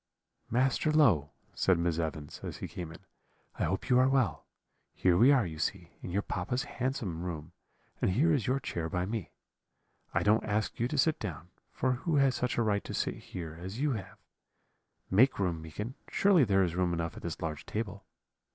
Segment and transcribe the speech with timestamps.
[0.49, 3.05] "'Master Low,' said Miss Evans, as he came in,
[3.59, 4.47] 'I hope you are well;
[4.95, 7.51] here we are, you see, in your papa's handsome room,
[8.01, 9.29] and here is your chair by me.
[10.11, 13.13] I don't ask you to sit down, for who has such a right to sit
[13.13, 14.17] here as you have?
[15.11, 15.93] Make room, Meekin.
[16.09, 18.03] Surely there is room enough at this large table?